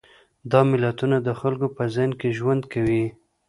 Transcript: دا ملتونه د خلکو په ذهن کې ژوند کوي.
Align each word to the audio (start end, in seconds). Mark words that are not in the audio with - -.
دا 0.51 0.59
ملتونه 0.71 1.17
د 1.21 1.29
خلکو 1.39 1.67
په 1.75 1.83
ذهن 1.95 2.11
کې 2.19 2.35
ژوند 2.37 2.63
کوي. 2.73 3.05